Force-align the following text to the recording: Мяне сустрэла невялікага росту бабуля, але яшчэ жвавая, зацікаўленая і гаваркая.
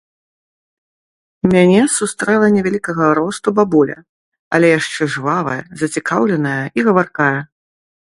Мяне 1.51 1.81
сустрэла 1.97 2.47
невялікага 2.57 3.05
росту 3.21 3.49
бабуля, 3.61 3.97
але 4.57 4.75
яшчэ 4.79 5.03
жвавая, 5.17 5.61
зацікаўленая 5.87 6.61
і 6.77 6.91
гаваркая. 6.91 7.35